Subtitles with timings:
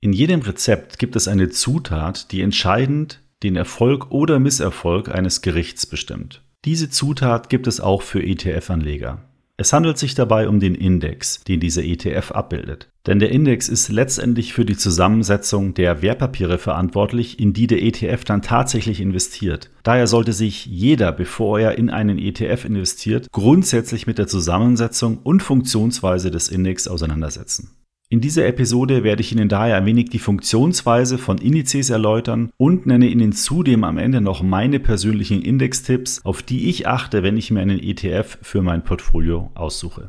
[0.00, 5.86] In jedem Rezept gibt es eine Zutat, die entscheidend den Erfolg oder Misserfolg eines Gerichts
[5.86, 6.44] bestimmt.
[6.64, 9.24] Diese Zutat gibt es auch für ETF-Anleger.
[9.56, 12.90] Es handelt sich dabei um den Index, den dieser ETF abbildet.
[13.08, 18.22] Denn der Index ist letztendlich für die Zusammensetzung der Wertpapiere verantwortlich, in die der ETF
[18.22, 19.70] dann tatsächlich investiert.
[19.82, 25.42] Daher sollte sich jeder, bevor er in einen ETF investiert, grundsätzlich mit der Zusammensetzung und
[25.42, 27.70] Funktionsweise des Index auseinandersetzen.
[28.10, 32.86] In dieser Episode werde ich Ihnen daher ein wenig die Funktionsweise von Indizes erläutern und
[32.86, 37.50] nenne Ihnen zudem am Ende noch meine persönlichen Indextipps, auf die ich achte, wenn ich
[37.50, 40.08] mir einen ETF für mein Portfolio aussuche.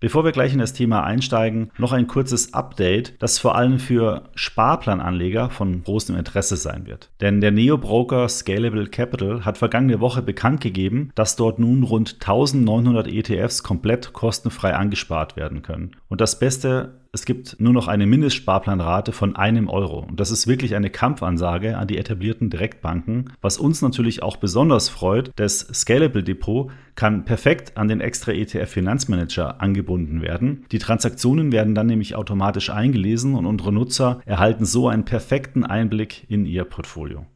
[0.00, 4.30] Bevor wir gleich in das Thema einsteigen, noch ein kurzes Update, das vor allem für
[4.34, 7.10] Sparplananleger von großem Interesse sein wird.
[7.20, 13.08] Denn der Neo-Broker Scalable Capital hat vergangene Woche bekannt gegeben, dass dort nun rund 1900
[13.08, 15.90] ETFs komplett kostenfrei angespart werden können.
[16.08, 20.06] Und das Beste, es gibt nur noch eine Mindestsparplanrate von einem Euro.
[20.08, 24.88] Und das ist wirklich eine Kampfansage an die etablierten Direktbanken, was uns natürlich auch besonders
[24.88, 25.32] freut.
[25.34, 30.66] Das Scalable Depot kann perfekt an den extra ETF Finanzmanager angebunden werden.
[30.70, 36.26] Die Transaktionen werden dann nämlich automatisch eingelesen und unsere Nutzer erhalten so einen perfekten Einblick
[36.28, 37.26] in ihr Portfolio.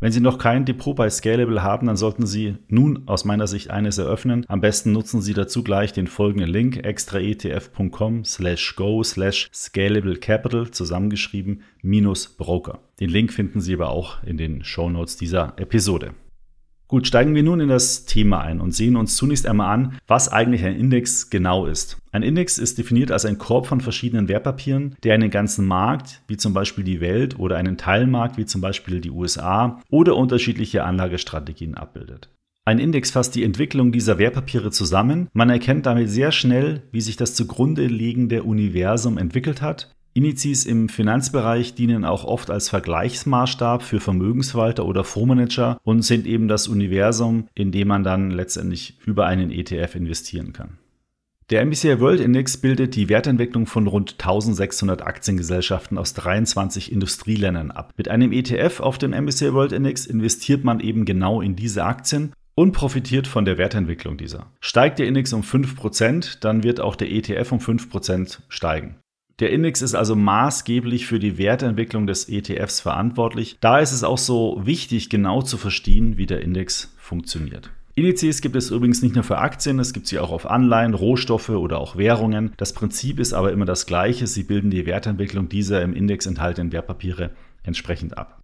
[0.00, 3.68] Wenn Sie noch kein Depot bei Scalable haben, dann sollten Sie nun aus meiner Sicht
[3.70, 4.46] eines eröffnen.
[4.48, 10.70] Am besten nutzen Sie dazu gleich den folgenden Link extraetf.com slash go slash scalable capital
[10.70, 12.80] zusammengeschrieben minus Broker.
[12.98, 16.14] Den Link finden Sie aber auch in den Show Notes dieser Episode.
[16.90, 20.28] Gut, steigen wir nun in das Thema ein und sehen uns zunächst einmal an, was
[20.28, 21.98] eigentlich ein Index genau ist.
[22.10, 26.36] Ein Index ist definiert als ein Korb von verschiedenen Wertpapieren, der einen ganzen Markt, wie
[26.36, 31.76] zum Beispiel die Welt, oder einen Teilmarkt, wie zum Beispiel die USA, oder unterschiedliche Anlagestrategien
[31.76, 32.28] abbildet.
[32.64, 35.28] Ein Index fasst die Entwicklung dieser Wertpapiere zusammen.
[35.32, 40.88] Man erkennt damit sehr schnell, wie sich das zugrunde liegende Universum entwickelt hat, Indizes im
[40.88, 47.48] Finanzbereich dienen auch oft als Vergleichsmaßstab für Vermögensverwalter oder Fondsmanager und sind eben das Universum,
[47.54, 50.78] in dem man dann letztendlich über einen ETF investieren kann.
[51.50, 57.92] Der MSCI World Index bildet die Wertentwicklung von rund 1600 Aktiengesellschaften aus 23 Industrieländern ab.
[57.96, 62.32] Mit einem ETF auf dem MSCI World Index investiert man eben genau in diese Aktien
[62.54, 64.46] und profitiert von der Wertentwicklung dieser.
[64.60, 68.96] Steigt der Index um 5%, dann wird auch der ETF um 5% steigen.
[69.40, 73.56] Der Index ist also maßgeblich für die Wertentwicklung des ETFs verantwortlich.
[73.60, 77.70] Da ist es auch so wichtig, genau zu verstehen, wie der Index funktioniert.
[77.94, 81.48] Indizes gibt es übrigens nicht nur für Aktien, es gibt sie auch auf Anleihen, Rohstoffe
[81.48, 82.52] oder auch Währungen.
[82.58, 84.26] Das Prinzip ist aber immer das gleiche.
[84.26, 87.30] Sie bilden die Wertentwicklung dieser im Index enthaltenen Wertpapiere
[87.62, 88.39] entsprechend ab.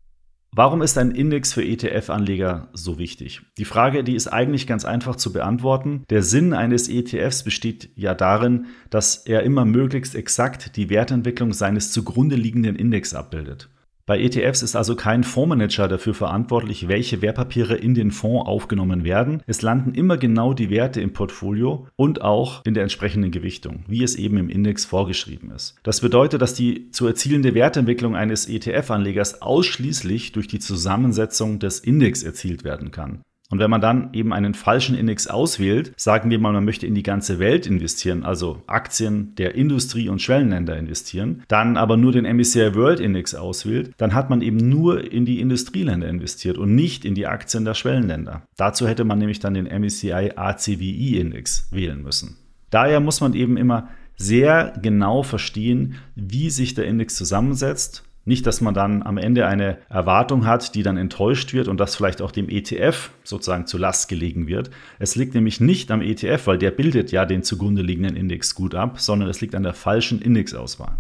[0.53, 3.43] Warum ist ein Index für ETF-Anleger so wichtig?
[3.59, 6.05] Die Frage, die ist eigentlich ganz einfach zu beantworten.
[6.09, 11.93] Der Sinn eines ETFs besteht ja darin, dass er immer möglichst exakt die Wertentwicklung seines
[11.93, 13.69] zugrunde liegenden Index abbildet.
[14.07, 19.43] Bei ETFs ist also kein Fondsmanager dafür verantwortlich, welche Wertpapiere in den Fonds aufgenommen werden.
[19.49, 24.05] Es landen immer genau die Werte im Portfolio und auch in der entsprechenden Gewichtung, wie
[24.05, 25.75] es eben im Index vorgeschrieben ist.
[25.83, 32.23] Das bedeutet, dass die zu erzielende Wertentwicklung eines ETF-Anlegers ausschließlich durch die Zusammensetzung des Index
[32.23, 33.23] erzielt werden kann.
[33.51, 36.95] Und wenn man dann eben einen falschen Index auswählt, sagen wir mal, man möchte in
[36.95, 42.25] die ganze Welt investieren, also Aktien der Industrie- und Schwellenländer investieren, dann aber nur den
[42.25, 47.05] MSCI World Index auswählt, dann hat man eben nur in die Industrieländer investiert und nicht
[47.05, 48.43] in die Aktien der Schwellenländer.
[48.57, 52.39] Dazu hätte man nämlich dann den MSCI ACWI Index wählen müssen.
[52.71, 58.61] Daher muss man eben immer sehr genau verstehen, wie sich der Index zusammensetzt nicht, dass
[58.61, 62.33] man dann am Ende eine Erwartung hat, die dann enttäuscht wird und das vielleicht auch
[62.33, 64.71] dem ETF sozusagen zu Last gelegen wird.
[64.99, 68.75] Es liegt nämlich nicht am ETF, weil der bildet ja den zugrunde liegenden Index gut
[68.75, 70.99] ab, sondern es liegt an der falschen Indexauswahl.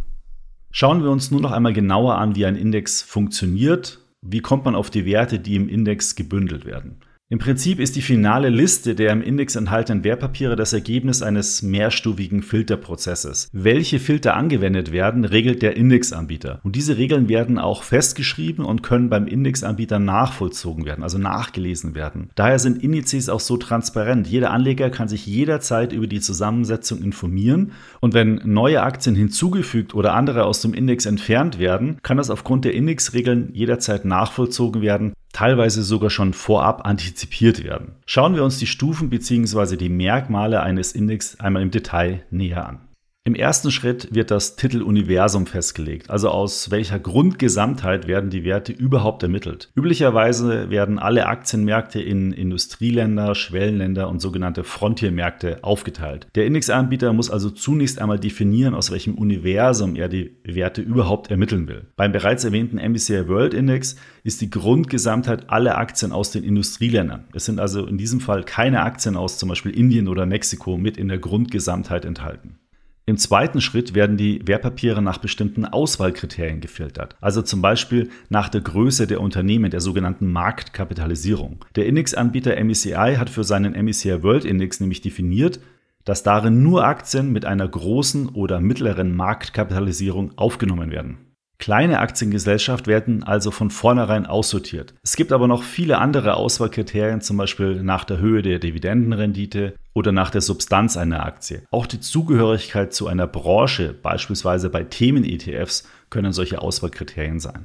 [0.70, 3.98] Schauen wir uns nun noch einmal genauer an, wie ein Index funktioniert.
[4.22, 7.00] Wie kommt man auf die Werte, die im Index gebündelt werden?
[7.28, 12.40] Im Prinzip ist die finale Liste der im Index enthaltenen Wertpapiere das Ergebnis eines mehrstufigen
[12.40, 13.48] Filterprozesses.
[13.52, 16.60] Welche Filter angewendet werden, regelt der Indexanbieter.
[16.62, 22.30] Und diese Regeln werden auch festgeschrieben und können beim Indexanbieter nachvollzogen werden, also nachgelesen werden.
[22.36, 24.28] Daher sind Indizes auch so transparent.
[24.28, 30.14] Jeder Anleger kann sich jederzeit über die Zusammensetzung informieren und wenn neue Aktien hinzugefügt oder
[30.14, 35.82] andere aus dem Index entfernt werden, kann das aufgrund der Indexregeln jederzeit nachvollzogen werden teilweise
[35.82, 37.96] sogar schon vorab antizipiert werden.
[38.06, 39.76] Schauen wir uns die Stufen bzw.
[39.76, 42.85] die Merkmale eines Index einmal im Detail näher an.
[43.26, 49.24] Im ersten Schritt wird das Titeluniversum festgelegt, also aus welcher Grundgesamtheit werden die Werte überhaupt
[49.24, 49.68] ermittelt.
[49.74, 56.28] Üblicherweise werden alle Aktienmärkte in Industrieländer, Schwellenländer und sogenannte Frontiermärkte aufgeteilt.
[56.36, 61.66] Der Indexanbieter muss also zunächst einmal definieren, aus welchem Universum er die Werte überhaupt ermitteln
[61.66, 61.86] will.
[61.96, 67.24] Beim bereits erwähnten MSCI World Index ist die Grundgesamtheit alle Aktien aus den Industrieländern.
[67.34, 70.96] Es sind also in diesem Fall keine Aktien aus zum Beispiel Indien oder Mexiko mit
[70.96, 72.60] in der Grundgesamtheit enthalten.
[73.08, 78.62] Im zweiten Schritt werden die Wertpapiere nach bestimmten Auswahlkriterien gefiltert, also zum Beispiel nach der
[78.62, 81.64] Größe der Unternehmen, der sogenannten Marktkapitalisierung.
[81.76, 85.60] Der Indexanbieter MECI hat für seinen MECI World Index nämlich definiert,
[86.04, 91.18] dass darin nur Aktien mit einer großen oder mittleren Marktkapitalisierung aufgenommen werden.
[91.58, 94.94] Kleine Aktiengesellschaft werden also von vornherein aussortiert.
[95.04, 100.12] Es gibt aber noch viele andere Auswahlkriterien, zum Beispiel nach der Höhe der Dividendenrendite oder
[100.12, 101.62] nach der Substanz einer Aktie.
[101.70, 107.64] Auch die Zugehörigkeit zu einer Branche, beispielsweise bei Themen-ETFs, können solche Auswahlkriterien sein.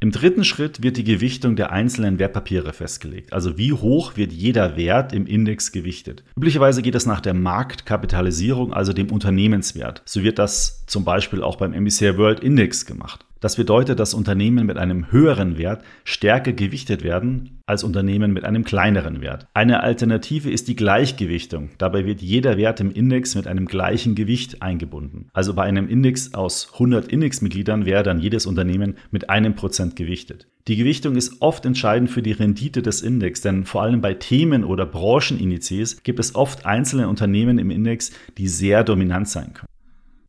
[0.00, 4.76] Im dritten Schritt wird die Gewichtung der einzelnen Wertpapiere festgelegt, also wie hoch wird jeder
[4.76, 6.24] Wert im Index gewichtet.
[6.36, 10.02] Üblicherweise geht es nach der Marktkapitalisierung, also dem Unternehmenswert.
[10.04, 13.24] So wird das zum Beispiel auch beim MSCI World Index gemacht.
[13.40, 18.64] Das bedeutet, dass Unternehmen mit einem höheren Wert stärker gewichtet werden als Unternehmen mit einem
[18.64, 19.46] kleineren Wert.
[19.54, 21.70] Eine Alternative ist die Gleichgewichtung.
[21.78, 25.28] Dabei wird jeder Wert im Index mit einem gleichen Gewicht eingebunden.
[25.32, 30.46] Also bei einem Index aus 100 Indexmitgliedern wäre dann jedes Unternehmen mit einem Prozent gewichtet.
[30.68, 34.64] Die Gewichtung ist oft entscheidend für die Rendite des Index, denn vor allem bei Themen-
[34.64, 39.69] oder Branchenindizes gibt es oft einzelne Unternehmen im Index, die sehr dominant sein können.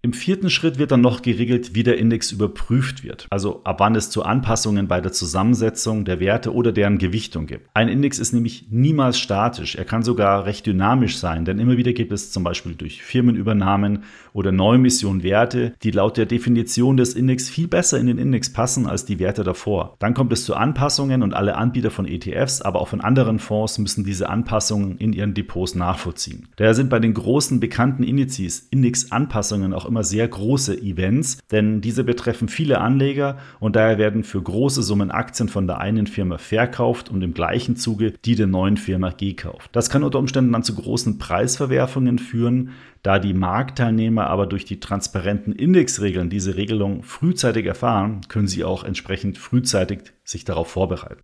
[0.03, 3.93] Im vierten Schritt wird dann noch geregelt, wie der Index überprüft wird, also ab wann
[3.93, 7.69] es zu Anpassungen bei der Zusammensetzung der Werte oder deren Gewichtung gibt.
[7.75, 11.93] Ein Index ist nämlich niemals statisch, er kann sogar recht dynamisch sein, denn immer wieder
[11.93, 14.03] gibt es zum Beispiel durch Firmenübernahmen
[14.33, 18.87] oder Neumission Werte, die laut der Definition des Index viel besser in den Index passen
[18.87, 19.97] als die Werte davor.
[19.99, 23.77] Dann kommt es zu Anpassungen und alle Anbieter von ETFs, aber auch von anderen Fonds
[23.77, 26.47] müssen diese Anpassungen in ihren Depots nachvollziehen.
[26.55, 32.03] Daher sind bei den großen bekannten Indizes Indexanpassungen auch immer sehr große Events, denn diese
[32.03, 37.09] betreffen viele Anleger und daher werden für große Summen Aktien von der einen Firma verkauft
[37.09, 39.69] und im gleichen Zuge die der neuen Firma gekauft.
[39.73, 42.71] Das kann unter Umständen dann zu großen Preisverwerfungen führen,
[43.03, 48.83] da die Marktteilnehmer aber durch die transparenten Indexregeln diese Regelung frühzeitig erfahren, können sie auch
[48.83, 51.21] entsprechend frühzeitig sich darauf vorbereiten.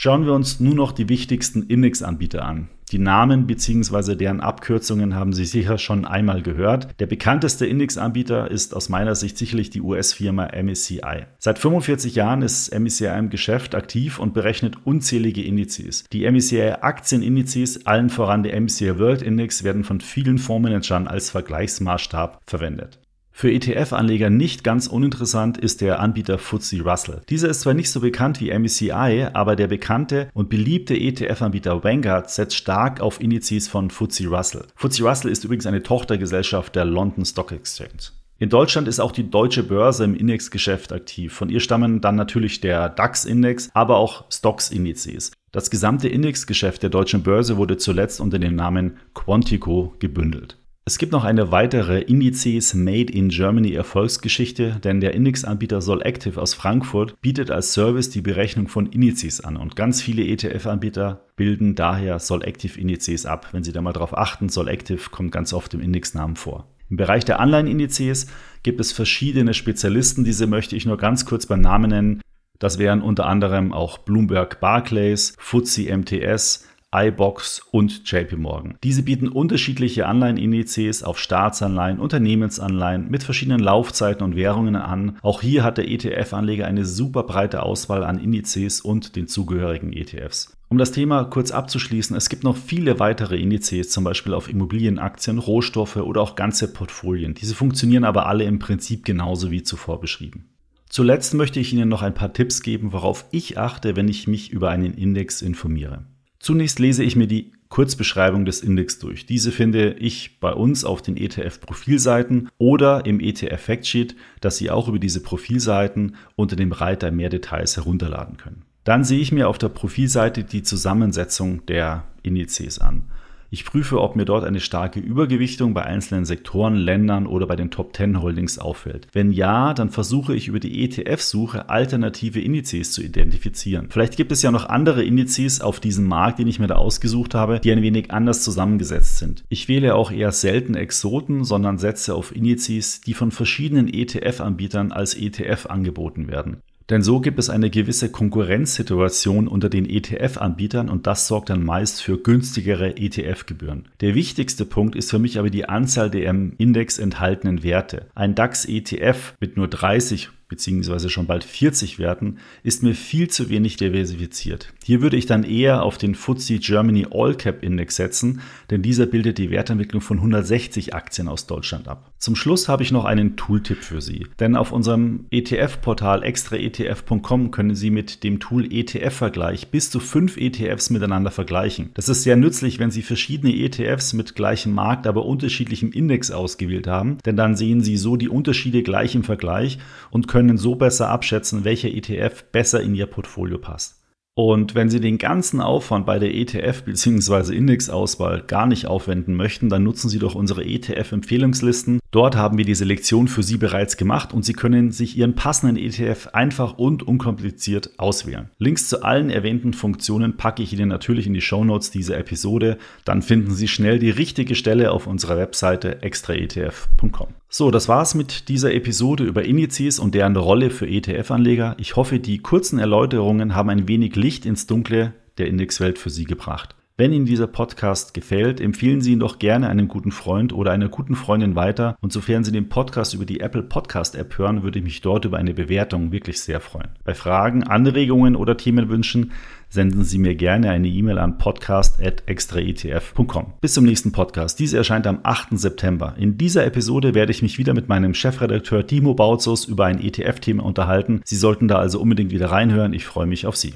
[0.00, 2.68] Schauen wir uns nun noch die wichtigsten Indexanbieter an.
[2.92, 4.14] Die Namen bzw.
[4.14, 7.00] deren Abkürzungen haben Sie sicher schon einmal gehört.
[7.00, 11.26] Der bekannteste Indexanbieter ist aus meiner Sicht sicherlich die US-Firma MSCI.
[11.40, 16.04] Seit 45 Jahren ist MSCI im Geschäft aktiv und berechnet unzählige Indizes.
[16.12, 22.38] Die MSCI Aktienindizes, allen voran der MSCI World Index, werden von vielen Fondsmanagern als Vergleichsmaßstab
[22.46, 23.00] verwendet.
[23.40, 27.20] Für ETF-Anleger nicht ganz uninteressant ist der Anbieter FTSE Russell.
[27.28, 32.28] Dieser ist zwar nicht so bekannt wie MSCI, aber der bekannte und beliebte ETF-Anbieter Vanguard
[32.32, 34.66] setzt stark auf Indizes von FTSE Russell.
[34.74, 38.10] FTSE Russell ist übrigens eine Tochtergesellschaft der London Stock Exchange.
[38.40, 41.32] In Deutschland ist auch die deutsche Börse im Indexgeschäft aktiv.
[41.32, 45.30] Von ihr stammen dann natürlich der DAX-Index, aber auch Stocks-Indizes.
[45.52, 50.58] Das gesamte Indexgeschäft der deutschen Börse wurde zuletzt unter dem Namen Quantico gebündelt.
[50.88, 56.54] Es gibt noch eine weitere Indizes Made in Germany Erfolgsgeschichte, denn der Indexanbieter Solactive aus
[56.54, 62.18] Frankfurt bietet als Service die Berechnung von Indizes an und ganz viele ETF-Anbieter bilden daher
[62.18, 63.48] Solactive Indizes ab.
[63.52, 66.66] Wenn Sie da mal drauf achten, Solactive kommt ganz oft im Indexnamen vor.
[66.88, 68.28] Im Bereich der Anleihenindizes
[68.62, 72.22] gibt es verschiedene Spezialisten, diese möchte ich nur ganz kurz beim Namen nennen.
[72.58, 78.78] Das wären unter anderem auch Bloomberg Barclays, FTSE MTS, iBox und JP Morgan.
[78.82, 85.18] Diese bieten unterschiedliche Anleihenindizes auf Staatsanleihen, Unternehmensanleihen mit verschiedenen Laufzeiten und Währungen an.
[85.20, 90.56] Auch hier hat der ETF-Anleger eine super breite Auswahl an Indizes und den zugehörigen ETFs.
[90.70, 95.38] Um das Thema kurz abzuschließen, es gibt noch viele weitere Indizes, zum Beispiel auf Immobilienaktien,
[95.38, 97.34] Rohstoffe oder auch ganze Portfolien.
[97.34, 100.50] Diese funktionieren aber alle im Prinzip genauso wie zuvor beschrieben.
[100.88, 104.50] Zuletzt möchte ich Ihnen noch ein paar Tipps geben, worauf ich achte, wenn ich mich
[104.50, 106.06] über einen Index informiere.
[106.40, 109.26] Zunächst lese ich mir die Kurzbeschreibung des Index durch.
[109.26, 114.98] Diese finde ich bei uns auf den ETF-Profilseiten oder im ETF-Factsheet, das Sie auch über
[114.98, 118.62] diese Profilseiten unter dem Reiter Mehr Details herunterladen können.
[118.84, 123.04] Dann sehe ich mir auf der Profilseite die Zusammensetzung der Indizes an.
[123.50, 127.70] Ich prüfe, ob mir dort eine starke Übergewichtung bei einzelnen Sektoren, Ländern oder bei den
[127.70, 129.08] Top 10 Holdings auffällt.
[129.12, 133.86] Wenn ja, dann versuche ich über die ETF-Suche alternative Indizes zu identifizieren.
[133.88, 137.34] Vielleicht gibt es ja noch andere Indizes auf diesem Markt, den ich mir da ausgesucht
[137.34, 139.44] habe, die ein wenig anders zusammengesetzt sind.
[139.48, 145.14] Ich wähle auch eher selten Exoten, sondern setze auf Indizes, die von verschiedenen ETF-Anbietern als
[145.14, 146.58] ETF angeboten werden.
[146.90, 152.02] Denn so gibt es eine gewisse Konkurrenzsituation unter den ETF-Anbietern und das sorgt dann meist
[152.02, 153.88] für günstigere ETF-Gebühren.
[154.00, 158.06] Der wichtigste Punkt ist für mich aber die Anzahl der im Index enthaltenen Werte.
[158.14, 163.76] Ein DAX-ETF mit nur 30 beziehungsweise schon bald 40 Werten, ist mir viel zu wenig
[163.76, 164.72] diversifiziert.
[164.82, 168.40] Hier würde ich dann eher auf den FTSE Germany All Cap Index setzen,
[168.70, 172.10] denn dieser bildet die Wertentwicklung von 160 Aktien aus Deutschland ab.
[172.18, 177.74] Zum Schluss habe ich noch einen Tooltip für Sie, denn auf unserem ETF-Portal extraetf.com können
[177.74, 181.90] Sie mit dem Tool ETF-Vergleich bis zu fünf ETFs miteinander vergleichen.
[181.94, 186.86] Das ist sehr nützlich, wenn Sie verschiedene ETFs mit gleichem Markt, aber unterschiedlichem Index ausgewählt
[186.86, 189.78] haben, denn dann sehen Sie so die Unterschiede gleich im Vergleich
[190.10, 194.00] und können können so besser abschätzen, welcher ETF besser in Ihr Portfolio passt.
[194.36, 197.56] Und wenn Sie den ganzen Aufwand bei der ETF bzw.
[197.56, 201.98] Indexauswahl gar nicht aufwenden möchten, dann nutzen Sie doch unsere ETF-Empfehlungslisten.
[202.10, 205.76] Dort haben wir die Selektion für Sie bereits gemacht und Sie können sich Ihren passenden
[205.76, 208.48] ETF einfach und unkompliziert auswählen.
[208.58, 212.78] Links zu allen erwähnten Funktionen packe ich Ihnen natürlich in die Shownotes dieser Episode.
[213.04, 217.28] Dann finden Sie schnell die richtige Stelle auf unserer Webseite extraetf.com.
[217.50, 221.76] So, das war's mit dieser Episode über Indizes und deren Rolle für ETF-Anleger.
[221.78, 226.24] Ich hoffe, die kurzen Erläuterungen haben ein wenig Licht ins Dunkle der Indexwelt für Sie
[226.24, 226.74] gebracht.
[227.00, 230.88] Wenn Ihnen dieser Podcast gefällt, empfehlen Sie ihn doch gerne einem guten Freund oder einer
[230.88, 231.96] guten Freundin weiter.
[232.00, 235.24] Und sofern Sie den Podcast über die Apple Podcast App hören, würde ich mich dort
[235.24, 236.88] über eine Bewertung wirklich sehr freuen.
[237.04, 239.30] Bei Fragen, Anregungen oder Themenwünschen
[239.68, 243.52] senden Sie mir gerne eine E-Mail an podcast.extraetf.com.
[243.60, 244.58] Bis zum nächsten Podcast.
[244.58, 245.56] Diese erscheint am 8.
[245.56, 246.16] September.
[246.18, 250.64] In dieser Episode werde ich mich wieder mit meinem Chefredakteur Timo Bautzus über ein ETF-Thema
[250.64, 251.20] unterhalten.
[251.24, 252.92] Sie sollten da also unbedingt wieder reinhören.
[252.92, 253.74] Ich freue mich auf Sie.